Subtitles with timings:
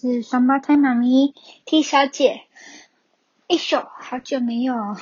[0.00, 1.34] 是双胞胎妈咪
[1.66, 2.46] T 小姐。
[3.46, 4.96] 一宿好久没有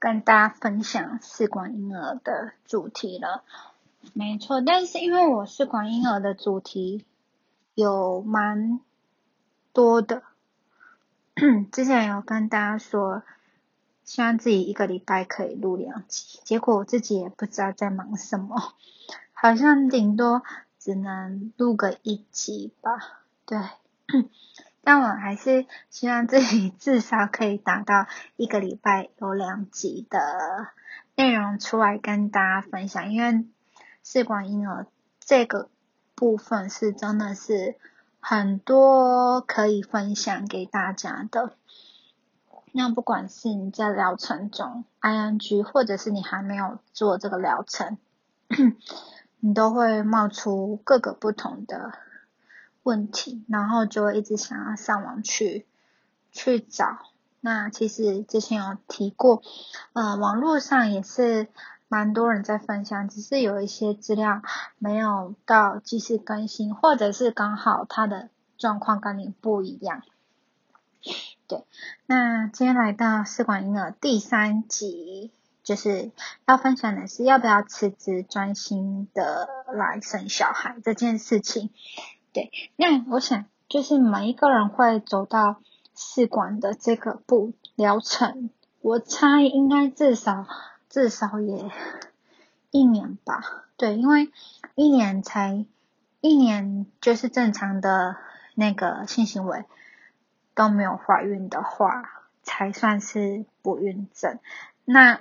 [0.00, 3.44] 跟大家分享试管婴儿的主题了，
[4.12, 7.04] 没错，但是因为我试管婴儿的主题
[7.76, 8.80] 有蛮
[9.72, 10.24] 多的，
[11.70, 13.22] 之前有跟大家说，
[14.02, 18.74] 希望自己一个礼拜可以录两集，结果我自己也不知道在忙什么，
[19.32, 20.42] 好像顶多。
[20.82, 23.19] 只能录个一集吧，
[23.50, 23.58] 对，
[24.84, 30.68] 但我还是希望自己至少可以达到一个礼拜有两集的
[31.16, 33.44] 内容出来跟大家分享，因为
[34.04, 34.86] 试管婴儿
[35.18, 35.68] 这个
[36.14, 37.74] 部分是真的是
[38.20, 41.56] 很多可以分享给大家的。
[42.70, 47.98] 那不管是你在疗程中，ING，或者是你还没有做这个疗程。
[49.40, 51.92] 你都会冒出各个不同的
[52.82, 55.66] 问题，然后就一直想要上网去
[56.32, 56.98] 去找。
[57.40, 59.42] 那其实之前有提过，
[59.92, 61.48] 呃，网络上也是
[61.88, 64.42] 蛮多人在分享，只是有一些资料
[64.78, 70.02] 没有到及时更新，或者是刚好他的状况跟你不一样。
[71.46, 71.64] 对，
[72.06, 75.32] 那今天来到试管婴儿第三集。
[75.62, 76.10] 就是
[76.46, 81.70] 要分享的是要不要辞职专心的来生小孩这件事情。
[82.32, 85.60] 对，那我想就是每一个人会走到
[85.96, 88.50] 试管的这个步疗程，
[88.80, 90.46] 我猜应该至少
[90.88, 91.70] 至少也
[92.70, 93.66] 一年吧。
[93.76, 94.30] 对，因为
[94.74, 95.64] 一年才
[96.20, 98.16] 一年就是正常的
[98.54, 99.64] 那个性行为
[100.54, 102.02] 都没有怀孕的话，
[102.42, 104.38] 才算是不孕症。
[104.84, 105.20] 那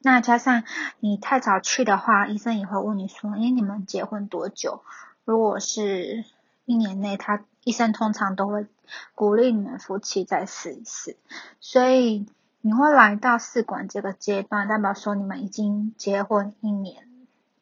[0.00, 0.62] 那加上
[1.00, 4.82] 你太早去的话，医生也会问你说：“哎，你们结婚多久？”
[5.28, 6.24] 如果是
[6.64, 8.66] 一年内，他医生通常都会
[9.14, 11.18] 鼓励你们夫妻再试一试。
[11.60, 12.26] 所以
[12.62, 17.04] 你会来到试管这个阶段，代表说你们已经结婚一年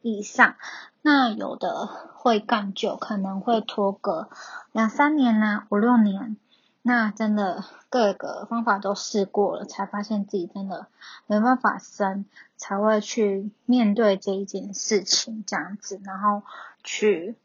[0.01, 0.55] 以上。
[1.03, 4.29] 那有的会更久，可能会拖个
[4.71, 6.37] 两三年呢，五六年。
[6.83, 10.87] 那真的各个方法都试过了，才发现自己真的
[11.27, 12.27] 没办法生，
[12.57, 16.45] 才会去面对这一件事情这样子，然后
[16.87, 17.37] 去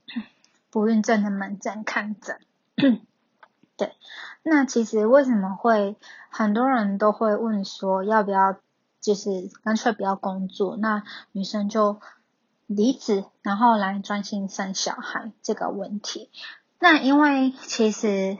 [0.70, 2.40] 不孕症的门诊看诊。
[3.76, 3.94] 对，
[4.44, 5.98] 那其实为什么会
[6.30, 8.56] 很多人都会问说要不要，
[9.02, 11.04] 就是干脆不要工作，那
[11.34, 12.00] 女生就
[12.68, 16.30] 离职，然后来专心生小孩这个问题？
[16.80, 18.38] 那因为其实。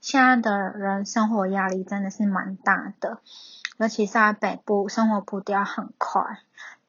[0.00, 3.20] 现在的人生活压力真的是蛮大的，
[3.78, 6.40] 尤其是在北部，生活步调很快。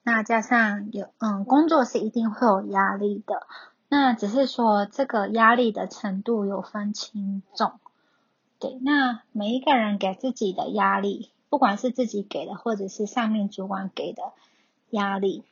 [0.06, 3.46] 那加上有嗯，工作是一定会有压力的。
[3.90, 7.74] 那只是说这个压力的程度有分轻重。
[8.60, 14.22] 对，那每一个人给自己的压力，不管是自己给的，或者是上面主管给的
[14.92, 15.44] 压力，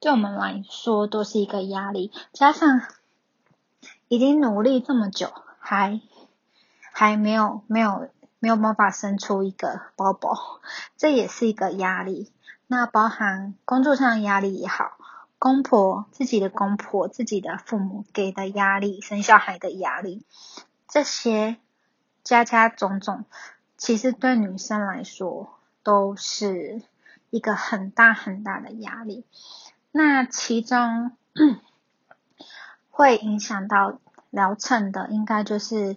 [0.00, 2.10] 对我们来说都是一个压力。
[2.32, 2.80] 加上
[4.08, 5.30] 已经努力这么久，
[5.60, 6.00] 还。
[6.90, 8.08] 还没有没有
[8.40, 10.60] 没有办法生出一个宝宝，
[10.96, 12.32] 这也是一个压力。
[12.68, 14.98] 那包含工作上的压力也好，
[15.38, 20.24] 公婆自己的公婆自己的父母给的压力，生小孩的压力，
[20.86, 21.56] 这些
[22.22, 23.24] 加加种种，
[23.76, 26.82] 其实对女生来说都是
[27.30, 29.24] 一个很大很大的压力。
[29.90, 31.10] 那其中
[32.90, 33.98] 会影响到
[34.30, 35.96] 疗程的，应该就是。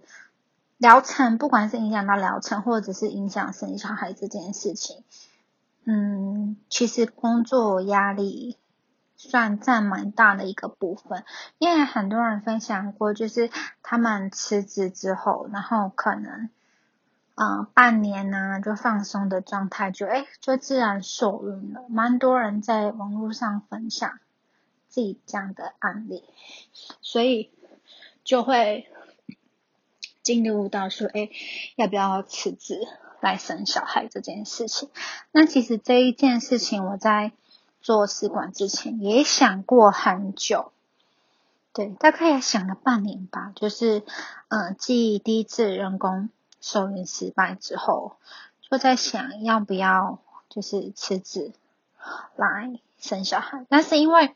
[0.82, 5.04] 疗程不管是影响到疗程，或者是影响生小孩这件事情，
[5.84, 8.58] 嗯，其实工作压力
[9.16, 11.24] 算占蛮大的一个部分。
[11.60, 13.52] 因为很多人分享过，就是
[13.84, 16.50] 他们辞职之后，然后可能，
[17.36, 21.84] 嗯，半年呢就放松的状态，就哎就自然受孕了。
[21.90, 24.18] 蛮多人在网络上分享
[24.90, 26.24] 自己这样的案例，
[27.04, 27.52] 所以
[28.24, 28.92] 就会。
[30.24, 31.30] 进入到说，哎，
[31.76, 32.80] 要不要辞职
[33.20, 34.90] 来生小孩这件事情？
[35.32, 37.32] 那其实这一件事情，我在
[37.82, 40.72] 做试管之前也想过很久，
[41.74, 43.52] 对，大概也想了半年吧。
[43.56, 44.04] 就是，
[44.50, 46.30] 嗯，继第一次人工
[46.60, 48.18] 受孕失败之后，
[48.70, 50.20] 就在想要不要
[50.50, 51.52] 就是辞职
[52.36, 53.66] 来生小孩。
[53.70, 54.36] 但是因为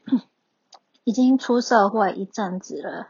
[1.04, 3.08] 已经出社会一阵子了，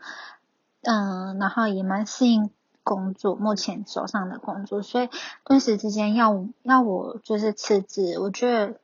[0.82, 2.50] 嗯，然后也蛮适应。
[2.86, 5.10] 工作目前手上的工作，所以
[5.44, 8.80] 顿时之间要要我就是辞职，我觉得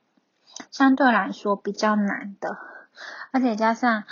[0.70, 2.58] 相对来说比较难的，
[3.30, 4.02] 而且加上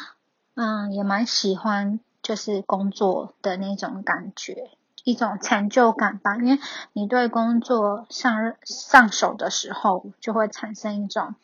[0.54, 4.70] 嗯也蛮喜欢就是工作的那种感觉，
[5.04, 6.36] 一种成就感吧。
[6.36, 6.58] 因为
[6.92, 11.34] 你对工作上上手的时候，就会产生一种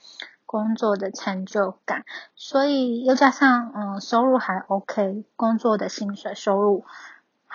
[0.47, 2.05] 工作的成就感。
[2.37, 6.85] 所以又加上嗯收入还 OK，工作的薪水收入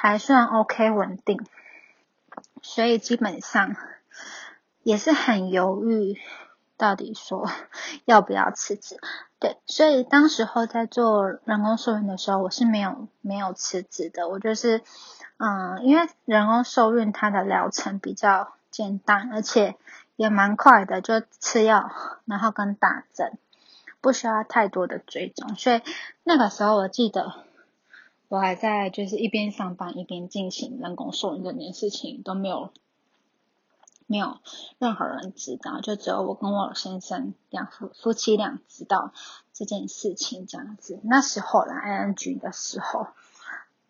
[0.02, 1.46] 还算 OK 稳定，
[2.64, 3.76] 所以基本上
[4.82, 6.20] 也是很犹豫。
[6.76, 7.48] 到底说
[8.06, 9.00] 要不要辞职？
[9.38, 14.28] 对，所以当时候在做人工受孕的时候，我是没有没有辞职的。
[14.28, 14.82] 我就是，
[15.38, 19.76] 嗯，因为人工受孕它的疗程比较简单，而且
[20.16, 21.92] 也蛮快的，就吃药，
[22.26, 23.38] 然后跟打针，
[24.02, 25.54] 不需要太多的追踪。
[25.54, 25.84] 所以
[26.24, 27.36] 那个时候我记得
[28.32, 32.72] 我还在就是一边上班一边进行人工受孕这件事情都没有。
[34.08, 34.40] 没有
[34.78, 39.14] 任何人知道，就只有我跟我先生两夫夫妻俩知道
[39.54, 41.00] 这件事情这样子。
[41.04, 43.08] 那时候来 ING 的时候，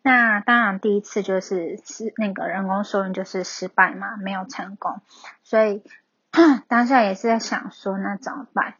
[0.04, 5.02] 那当然第一次就是是那个人工受孕就是失败嘛，没有成功，
[5.44, 5.82] 所以
[6.68, 8.76] 当下也是在想说那怎么办？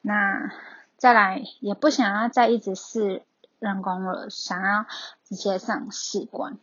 [0.00, 0.50] 那
[0.96, 3.22] 再来也不想要再一直试
[3.60, 4.86] 人工了，想要
[5.22, 6.58] 直接上试管，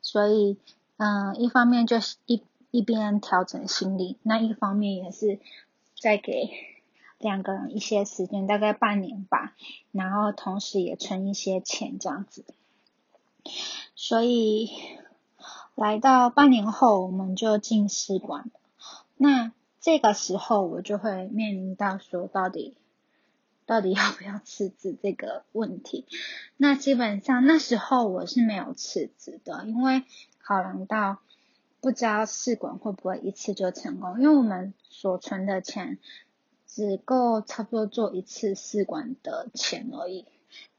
[0.00, 0.56] 所以
[0.96, 2.42] 嗯，一方面就是一。
[2.74, 5.40] 一边调整心理，那一方面也是
[6.00, 6.48] 在给
[7.18, 9.52] 两个人一些时间，大概半年吧，
[9.90, 12.46] 然后同时也存一些钱这样子。
[13.94, 14.70] 所以
[15.74, 18.50] 来到半年后，我们就进试管。
[19.18, 19.52] 那
[19.82, 22.74] 这个时候我就会面临到说，到底
[23.72, 26.04] 到底要不要辞职这个问题。
[26.58, 30.02] 那基本上那时候我是没有辞职的，因为
[30.38, 31.18] 考量到。
[31.84, 35.98] 不知道试管会不会一次就成功，因为我们所存的钱
[36.64, 40.24] 只够差不多做一次试管的钱而已。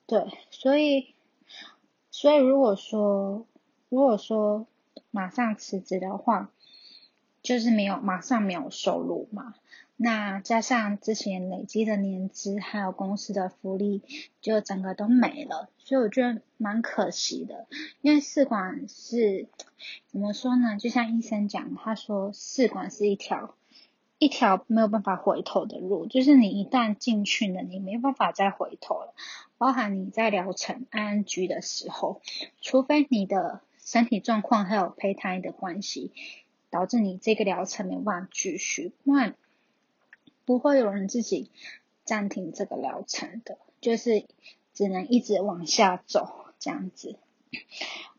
[0.05, 1.13] 对，所以，
[2.09, 3.45] 所以如果说，
[3.89, 4.65] 如果说
[5.11, 6.49] 马上辞职的话，
[7.41, 9.55] 就是没有马上没有收入嘛。
[10.03, 14.01] 那加上之前累积的年资，还有公司的福利，
[14.41, 17.67] 就整个都没了，所以我觉得蛮可惜的。
[18.01, 19.47] 因为试管是
[20.07, 20.75] 怎么说呢？
[20.77, 23.55] 就像医生讲，他说试管是一条
[24.19, 29.13] 一条没有办法回头的路，就是你一旦进去了，你没办法再回头了。
[29.57, 32.21] 包含你在疗程安居的时候，
[32.59, 36.11] 除非你的身体状况还有胚胎的关系，
[36.69, 39.35] 导致你这个疗程没办法继续，不然。
[40.45, 41.49] 不会有人自己
[42.03, 44.25] 暂停这个疗程的，就是
[44.73, 47.17] 只能一直往下走这样子。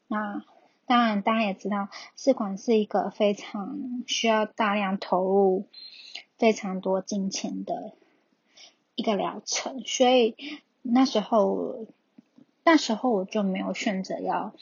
[0.09, 0.44] 那
[0.87, 5.67] 当然，大家也知道，试管是一个非常需要大量投入、
[6.37, 7.93] 非常多金钱的
[8.94, 10.37] 一个疗程，所以
[10.82, 11.87] 那时候，
[12.65, 14.55] 那时候我就没有选择要。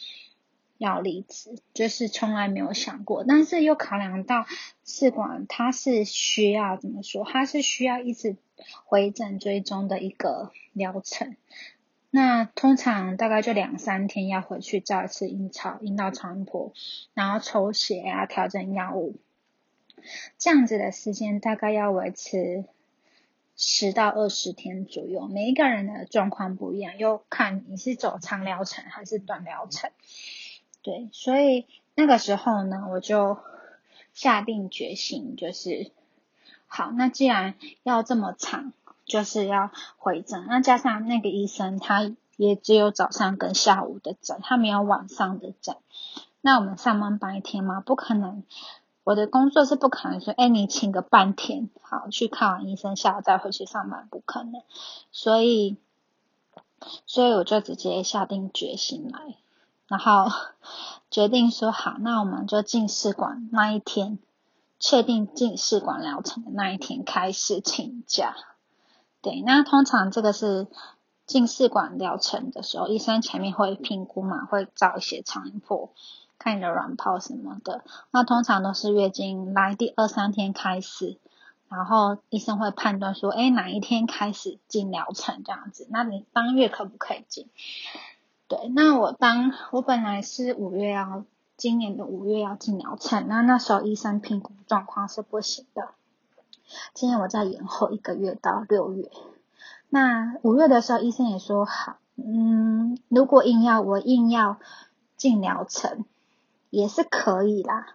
[0.83, 4.47] 要离职，就是从来没有想过，但是又考量到
[4.85, 8.37] 试管它是需要怎么说，它是需要一直
[8.85, 11.37] 回诊追踪的一个疗程。
[12.11, 16.73] 那通常大概就两三天要回去照一次阴超阴道超音波，
[17.15, 19.15] 然后抽血啊，调整药物，
[20.37, 22.65] 这样子的时间大概要维持
[23.57, 25.29] 十到二十天左右。
[25.29, 29.91] 每一个人的状况不一样，又看你是走长疗程还是短疗程。
[30.83, 33.39] 对，所以那个时候呢，我就
[34.13, 35.91] 下定决心，就是
[36.67, 38.73] 好，那既然要这么长，
[39.05, 45.77] 就是要回诊，那加上那个医生他也只有早上跟下午的诊，他没有晚上的诊，
[46.41, 48.43] 那我们上班白天嘛，不可能，
[49.05, 54.63] 我的工作是不可能说，哎，你请个半天，好去看完医生，下午再回去上班，不可能，
[55.13, 55.77] 所以，
[57.07, 59.37] 所以我就直接下定决心来。
[59.93, 60.33] 然后
[61.11, 64.19] 决定说好，那我们就进试管那一天，
[64.81, 68.35] 确定进试管疗程的那一天开始请假。
[69.21, 70.67] 对，那通常这个是
[71.27, 75.93] 进试管疗程的时候，医生前面会评估嘛，会照一些超音波，
[76.39, 77.85] 看你的卵泡什么的。
[78.11, 81.19] 那通常都是月经来第二三天开始，
[81.69, 85.87] 然后医生会判断说，哎，哪一天开始进疗程这样子？
[85.91, 87.51] 那你当月可不可以进？
[88.53, 91.25] 对，那我当我本来是五月要
[91.57, 95.89] 今年的五月要进疗程，那那时候医生评估状况是不行的，
[96.93, 99.11] 今年我再延后一个月到六月。
[99.89, 104.59] 那五月的时候医生也说好，嗯，如果硬要我硬要
[105.17, 106.05] 进疗程
[106.69, 107.87] 也是可以啦，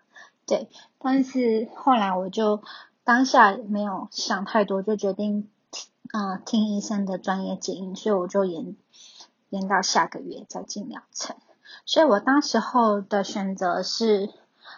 [0.47, 2.63] 对，但是后来我就
[3.03, 5.47] 当下没有想太多，就决定
[6.11, 8.75] 嗯听医生的专业建议，所以我就延。
[9.49, 11.35] 延到下个月再进疗程。
[11.85, 14.29] 所以我当时候的选择是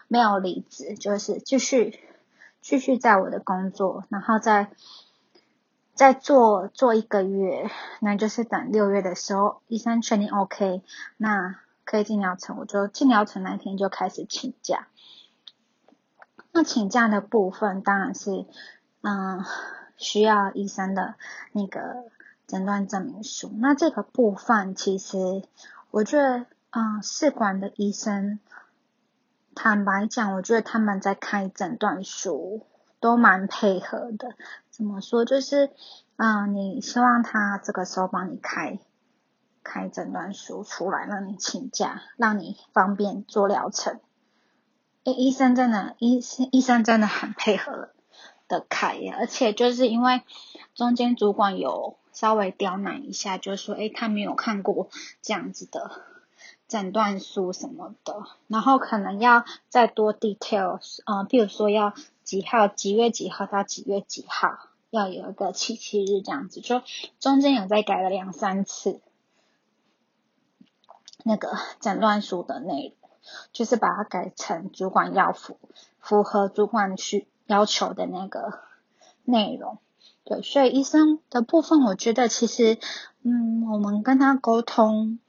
[0.08, 2.00] 没有离职，就是继续
[2.62, 4.72] 继续在我的工作，然后再
[5.94, 10.82] 再做做一个月，那就是等六月的时候医生确定 OK，
[11.18, 14.88] 那可以进疗程，我就进疗程那天就开始请假。
[16.52, 18.46] 那请假的部分当然是
[19.02, 19.44] 嗯
[19.98, 21.16] 需要医生的
[21.52, 22.06] 那个
[22.50, 23.50] 诊断证明书。
[23.60, 25.44] 那这个部分其实
[25.92, 26.48] 我觉得。
[26.72, 28.40] 嗯，试管的医生，
[29.56, 32.62] 坦白讲，我觉得他们在开诊断书
[33.00, 34.36] 都蛮配合的。
[34.70, 35.26] 怎么说？
[35.26, 35.72] 就是，
[36.18, 38.78] 嗯，你希望他这个时候帮你开
[39.64, 44.00] 开诊断书出来，让你请假，让你方便做疗程。
[45.06, 47.96] 诶，医生真的，医生医生真的很配合了
[48.50, 50.24] 的开呀，而且就是因为
[50.76, 54.90] 中间主管有稍微刁难一下，就说，诶，他没有看过
[55.22, 56.02] 这样子的。
[56.68, 66.84] 诊断书什么的，然后可能要再多 details，嗯，比如说要几号几月几号到几月几号，要有一个七七日这样子，就
[67.20, 69.02] 中间有再改了两三次
[71.24, 73.10] 那个诊断书的内容，
[73.52, 75.58] 就是把它改成主管要符
[76.00, 78.62] 符合主管需要求的那个
[79.26, 79.80] 内容。
[80.24, 82.78] 对，所以医生的部分，我觉得其实，
[83.24, 85.20] 嗯，我们跟他沟通。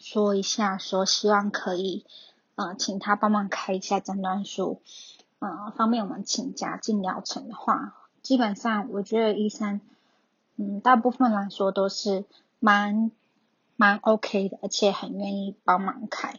[0.00, 2.06] 说一下，说希望可以，
[2.54, 4.80] 呃，请他帮忙开一下诊断书，
[5.40, 9.80] 呃，方便我们请假进疗程的话，基本上我觉得医生，
[10.54, 12.26] 嗯，大部分来说都是
[12.60, 13.10] 蛮
[13.74, 16.38] 蛮 OK 的，而且很愿意帮忙开。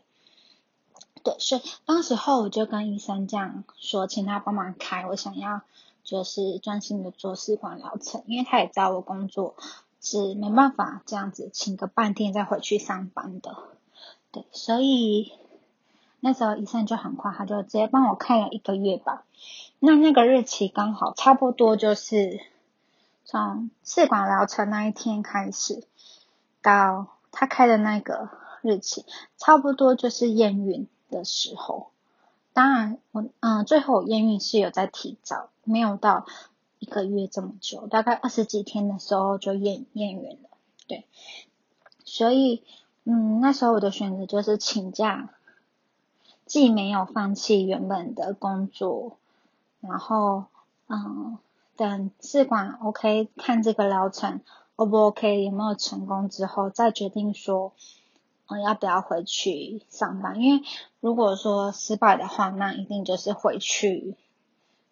[1.24, 5.62] 对，所以当时候我就跟医生这样说，请他帮忙开，我想要
[6.04, 9.56] 就是专心的做试管疗程，因为他也知道我工作。
[10.02, 13.58] 是没办法这样子请个半天再回去上班的，
[14.32, 15.34] 对，所以
[16.22, 19.26] 那时候医生就很快，他就直接帮我开了一个月吧。
[19.80, 22.40] 那那个日期刚好差不多就是
[23.26, 25.84] 从试管疗程那一天开始，
[26.62, 28.30] 到他开的那个
[28.62, 29.04] 日期，
[29.38, 31.92] 差不多就是验孕的时候。
[32.54, 36.26] 当然，我嗯，最后验孕是有在提早，没有到。
[36.82, 40.50] 一个月这么久，大概二十几天的时候就验验孕了，
[40.88, 41.06] 对，
[42.06, 42.64] 所以
[43.04, 45.30] 嗯，那时候我的选择就是请假，
[46.46, 49.18] 既没有放弃原本的工作，
[49.82, 50.46] 然后
[50.88, 51.38] 嗯，
[51.76, 54.40] 等试管 OK 看这个疗程
[54.78, 57.74] O 不 OK 有没有成功之后，再决定说
[58.50, 60.64] 嗯要不要回去上班，因为
[61.00, 64.16] 如果说失败的话，那一定就是回去。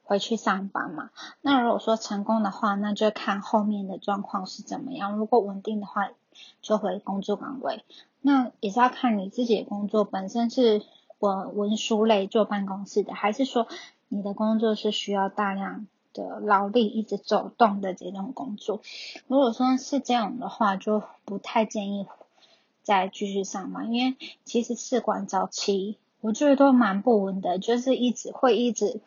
[0.09, 1.09] 回去上班嘛？
[1.41, 5.17] 那如果说成功的话，那就看后面的状况是怎么样。
[5.17, 6.09] 如果稳定的话，
[6.61, 7.83] 就回工作岗位。
[8.21, 10.81] 那也是要看你自己的工作本身是
[11.19, 13.67] 文文书类坐办公室的，还是说
[14.07, 18.79] 你的工作是需要大量的劳力一直走动的这种工作。
[19.27, 22.07] 如果说是这样的话，就不太建议
[22.87, 29.01] 再继续上嘛，因为其实试管早期我觉得都蛮不稳的，就是一直会一直。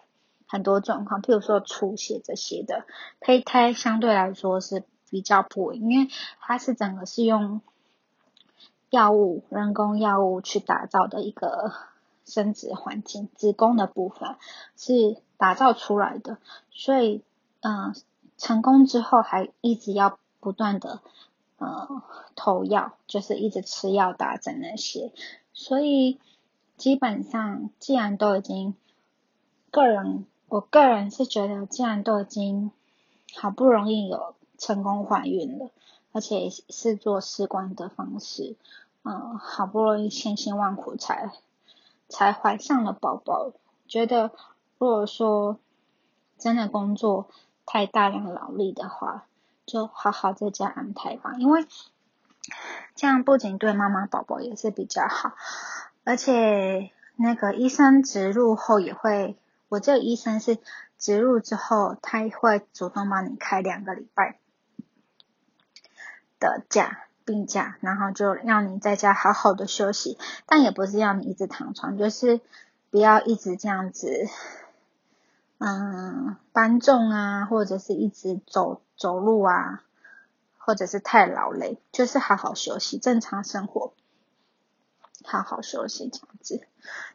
[0.53, 2.85] 很多状况，譬如说出血这些的，
[3.21, 6.09] 胚胎相对来说是比较不稳，因为
[6.41, 7.61] 它是整个是用
[8.89, 11.73] 药物、人工药物去打造的一个
[12.27, 14.35] 生殖环境，子宫的部分
[14.77, 16.39] 是打造出来的，
[16.73, 17.23] 所以
[17.61, 17.95] 嗯，
[18.37, 21.01] 成功之后还一直要不断的
[21.61, 22.03] 呃
[22.35, 25.13] 投药，就是一直吃药打针那些，
[25.55, 26.19] 所以
[26.77, 28.75] 基本上既然都已经
[29.71, 30.27] 个人。
[30.49, 32.73] 我个人是觉得，既然都已经
[33.37, 35.71] 好不容易有成功怀孕了，
[36.11, 38.57] 而且是做试管的方式，
[39.05, 41.31] 嗯，好不容易千辛万苦才
[42.09, 43.53] 才怀上了宝宝，
[43.87, 44.33] 觉得
[44.79, 45.61] 如果说
[46.37, 47.29] 真的工作
[47.65, 49.29] 太大量劳力的话，
[49.71, 51.65] 就好好在家安排吧，因为
[52.97, 55.35] 这样不仅对妈妈宝宝也是比较好，
[56.03, 59.37] 而且那个医生植入后也会。
[59.69, 60.59] 我这个医生是
[60.99, 64.41] 植入之后，他会主动帮你开两个礼拜
[66.41, 72.41] 的假病假，然后就让你在家好好的休息，但也不是要你一直躺床，就是
[72.91, 74.27] 不要一直这样子，
[75.59, 79.83] 嗯，搬重啊，或者是一直走走路啊，
[80.59, 83.95] 或者是太劳累，就是好好休息，正常生活，
[85.25, 86.69] 好好休息这样子，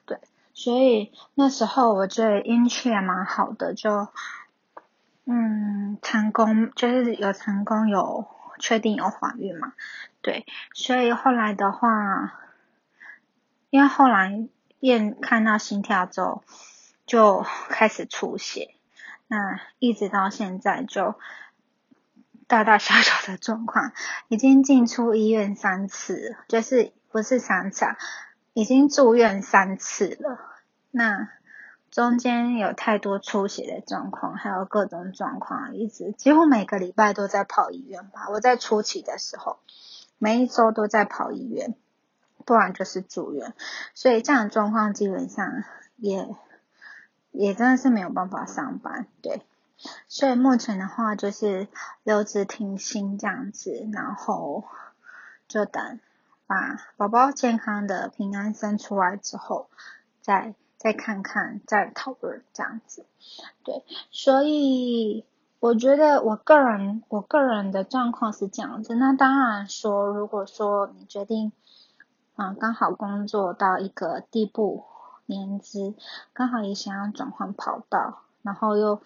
[0.05, 0.19] 对。
[0.55, 4.07] 所以那时候我觉得运气也蛮好的，就
[5.25, 8.25] 嗯成功，就是有成功有
[8.57, 9.73] 确定有怀孕嘛，
[10.21, 12.39] 对，所以后来的话，
[13.69, 14.47] 因为后来
[14.79, 16.43] 验看到心跳之后，
[17.05, 18.73] 就开始出血，
[19.27, 21.15] 那一直到现在就
[22.47, 23.91] 大大小小的状况，
[24.27, 27.85] 已经进出医院三次，就是不是三次，
[28.53, 30.39] 已经住院三次了。
[30.91, 31.29] 那
[31.91, 38.27] 中间有太多出血的状况，还有各种状况，一直几乎每个礼拜都在跑医院吧。
[38.29, 39.59] 我在初期的时候。
[40.17, 41.75] 每一周都在跑医院，
[42.45, 43.53] 不然就是住院，
[43.93, 45.65] 所以这样的状况基本上
[45.97, 46.33] 也
[47.31, 49.41] 也真的是没有办法上班，对。
[50.07, 51.67] 所以目前的话就是
[52.03, 54.63] 留职停薪这样子，然后
[55.47, 55.99] 就等
[56.47, 59.69] 把宝宝健康的平安生出来之后，
[60.21, 63.05] 再再看看再讨论这样子，
[63.63, 63.83] 对。
[64.11, 65.25] 所以。
[65.61, 71.53] 我觉得我个人我个人的状况是这样子，那当然说，如果说你决定，
[72.35, 74.83] 啊，刚好工作到一个地步，
[75.25, 75.95] 年资
[76.33, 79.01] 刚好也想要转换跑道，然后又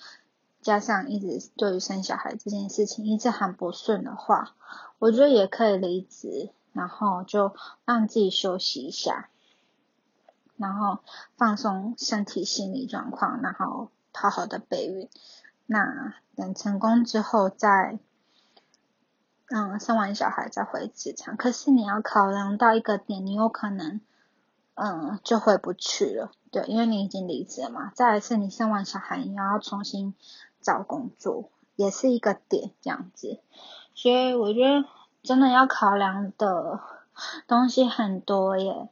[0.62, 4.56] 加上一直对于生小孩这件事情一直很不顺的话，
[5.00, 7.54] 我觉得也可以离职，然后就
[7.86, 9.30] 让自己休息一下，
[10.58, 11.00] 然后
[11.38, 15.10] 放松身体心理状况，然后好好的备孕。
[15.66, 18.00] 那等成功之后再，
[19.50, 21.38] 嗯，生完小孩再回职场。
[21.38, 24.02] 可是你要考量到一个点，你有可能，
[24.74, 27.92] 嗯，就回不去了，对，因为你已经离职了嘛。
[27.96, 30.16] 再一次，你生完小孩，你要重新
[30.62, 33.40] 找工作，也是一个点，这样子。
[33.94, 34.88] 所以我觉得
[35.24, 36.80] 真的要考量的
[37.48, 38.90] 东西很多耶，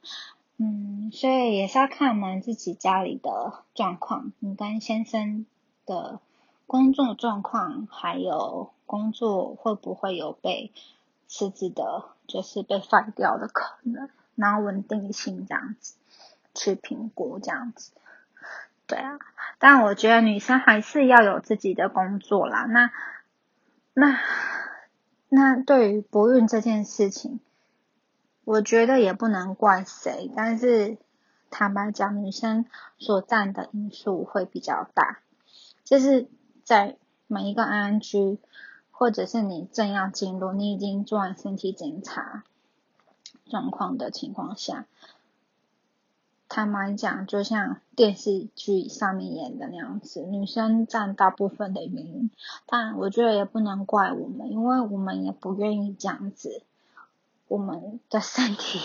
[0.57, 5.45] 嗯，所以也是要看我们自己家里的状况，你跟先生
[5.85, 6.19] 的。
[6.69, 10.73] 工作状况，还有工作会不会有被
[11.25, 15.95] 辞职的，就是被放掉的可能，然后稳定性这样子
[16.53, 17.93] 去评估这样子，
[18.87, 19.19] 对啊，
[19.59, 22.65] 但我觉得女生还是要有自己的工作啦。
[22.65, 22.91] 那
[23.93, 24.19] 那
[25.29, 27.39] 那对于不孕这件事情，
[28.45, 30.97] 我觉得也不能怪谁，但是
[31.51, 32.65] 坦白讲，女生
[32.97, 35.19] 所占的因素会比较大，
[35.83, 36.27] 就是。
[36.67, 36.97] 在
[37.27, 38.39] 每一个 ING，
[38.91, 42.43] 或者是你正要进入，你已经做完身体检查
[43.45, 44.85] 状况的情况下，
[46.49, 52.31] 坦白讲，就像电视剧上面演的那样子，女生占大部分的原因。
[52.65, 56.61] 但我觉得也不能怪我们，因为我们也不愿意这样子，
[57.47, 58.79] 我们的身体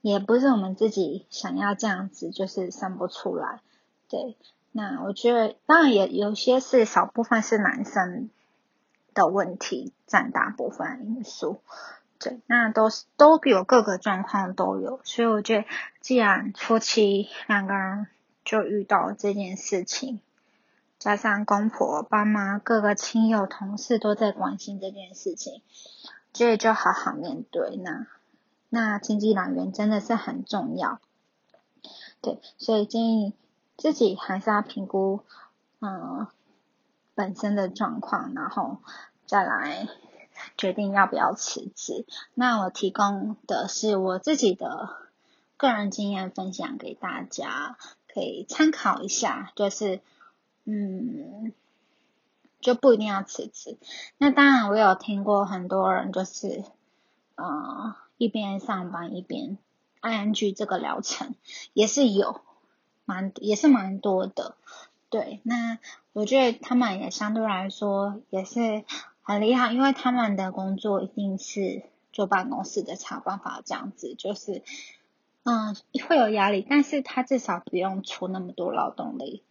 [0.00, 3.60] 也不是我们自己想要这样子，就是生不出来，
[4.08, 4.36] 对。
[4.74, 8.30] 那我觉得，当然也有些是少部分是男生
[9.12, 11.60] 的问题占大部分因素，
[12.22, 15.66] 对，那都是都有各个状况都有，所以我觉得，
[16.00, 18.06] 既然夫妻两个人
[18.44, 20.20] 就遇到这件事情，
[20.98, 25.62] 加上公婆、爸妈、各个亲友、同事都在关心这件事情，
[26.32, 27.76] 所以就好好面对。
[27.76, 28.06] 那
[28.68, 31.00] 那经济来源真的是很重要，
[32.20, 33.34] 对，所以建议。
[33.74, 35.24] 自己还是要评估，
[35.80, 36.28] 嗯，
[37.16, 38.76] 本身的状况，然后
[39.26, 39.88] 再来
[40.56, 42.06] 决定要不要辞职。
[42.34, 44.90] 那我提供的是我自己的
[45.56, 47.76] 个人经验分享给大家，
[48.12, 49.52] 可以参考一下。
[49.54, 50.00] 就是，
[50.64, 51.52] 嗯，
[52.60, 53.78] 就不一定要辞职。
[54.18, 56.64] 那当然，我有听过很多人就是，
[57.36, 59.58] 呃，一边上班一边
[60.00, 61.34] ING 这个疗程
[61.72, 62.40] 也是有。
[63.04, 64.54] 蛮也是蛮多的，
[65.10, 65.80] 对，那
[66.12, 68.84] 我觉得他们也相对来说也是
[69.22, 71.82] 很厉害，因为他们的工作一定是
[72.12, 74.62] 坐办公室的，才有办法这样子，就是
[75.44, 79.42] 嗯会有压力，但是他至少不用出那么多劳动力，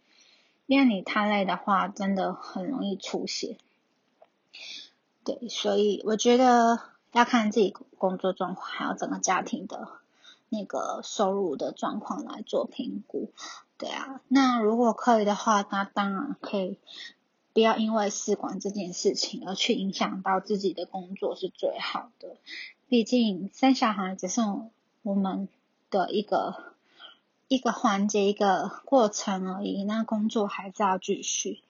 [0.66, 3.56] 因为你太累的话，真的很容易出血。
[5.24, 6.80] 对，所以我觉得
[7.12, 9.88] 要看自己工作状况，还有整个家庭的。
[10.54, 13.30] 那个收入的状况来做评估，
[13.78, 16.78] 对啊，那如果可以的话，那当然可以，
[17.52, 22.36] 不要因为试管这件事情而去影响到自己的工作是最好的。
[22.88, 24.40] 毕竟生小孩只是
[25.02, 25.48] 我们
[25.90, 26.74] 的一个
[27.48, 31.60] 一个环节、一个过程而已，那工作还是要继续。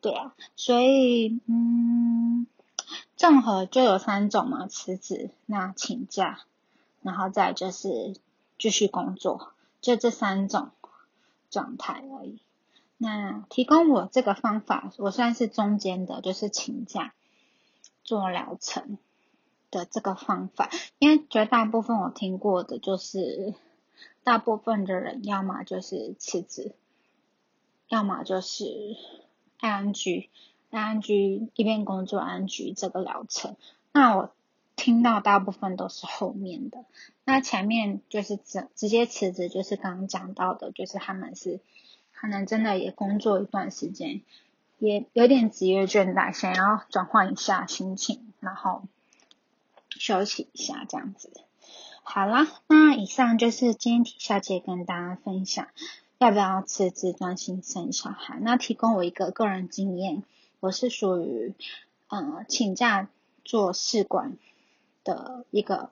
[0.00, 2.46] 对啊，所以嗯，
[3.16, 6.40] 综合就有三种嘛，辞职、那请假。
[7.02, 8.14] 然后再就是
[8.60, 10.70] 继续工作，就这三种
[11.50, 12.38] 状态而已。
[13.02, 17.12] 那提供我这个方法，我算是中间的，就是请假
[18.04, 18.98] 做疗程。
[19.72, 23.54] 的这个方法，因为绝大部分我听过的就是，
[24.22, 26.74] 大部分的人要么就是辞职，
[27.88, 28.66] 要么就是
[29.60, 30.28] 安居，
[30.68, 33.56] 安居一边工作安居这个疗程。
[33.92, 34.34] 那我
[34.76, 36.84] 听到大部分都是后面的，
[37.24, 41.60] 那前面就是直直接辞职，就是刚刚讲到的，就是他们是
[42.22, 44.22] 可能真的也工作一段时间，
[44.78, 48.84] 也有点职业倦怠，想要转换一下心情，然后。
[49.98, 51.30] 休息一下，这样子。
[52.02, 55.68] 好啦，那以上就是今天体小姐跟大家分享
[56.18, 58.38] 要不要辞职专心生小孩。
[58.40, 60.22] 那提供我一个个人经验，
[60.60, 61.54] 我是属于
[62.08, 63.08] 嗯请假
[63.44, 64.38] 做试管
[65.04, 65.90] 的一个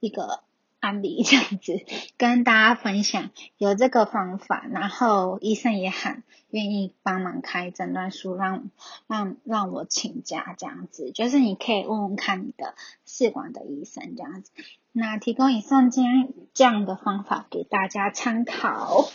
[0.00, 0.40] 一个。
[0.80, 1.80] 案例这样子
[2.16, 8.70] 跟大家分享，有这个方法，然后医生也很愿意帮忙开诊断书，让
[9.06, 14.52] 让让我请假这样子，就是你可以问问看你的试管的医生这样子。
[14.92, 19.08] 那提供以上这样这样的方法给大家参考。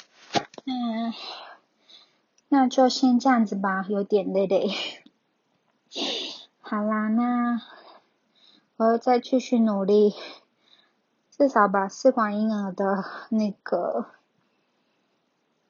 [0.65, 1.13] 嗯，
[2.49, 4.69] 那就先这样子吧，有点累累。
[6.59, 7.61] 好啦，那
[8.77, 10.13] 我要再继续努力。
[11.35, 14.05] 至少把试管婴儿的那个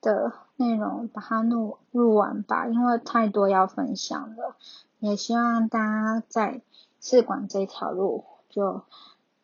[0.01, 4.57] 的内容把它录录完吧，因为太多要分享了。
[4.99, 6.61] 也希望大家在
[6.99, 8.83] 试管这条路就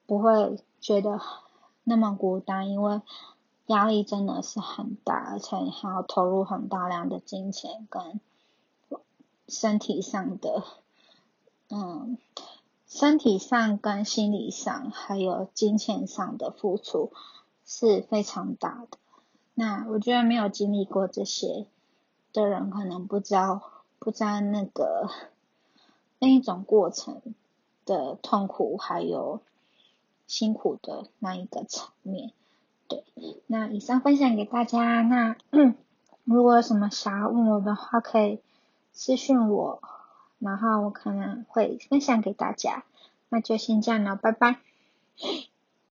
[0.05, 1.21] 不会觉得
[1.85, 3.01] 那么孤单，因为
[3.67, 8.19] 压力真的是很大，而且还要投入很大量的金钱跟
[9.47, 10.63] 身体上的，
[11.69, 12.17] 嗯。
[12.89, 17.11] 身体上、跟心理上，还有金钱上的付出
[17.63, 18.97] 是非常大的。
[19.53, 21.67] 那我觉得没有经历过这些
[22.33, 23.61] 的人，可能不知道
[23.99, 25.07] 不知道那个
[26.17, 27.21] 那一种过程
[27.85, 29.41] 的痛苦，还有
[30.25, 32.31] 辛苦的那一个场面。
[32.87, 33.03] 对，
[33.45, 35.03] 那以上分享给大家。
[35.03, 35.35] 那
[36.25, 38.41] 如果有什么想要问我的话，可以
[38.93, 39.79] 私信我。
[40.39, 42.83] 然后我可能会分享给大家，
[43.29, 44.59] 那就先这样了，拜拜。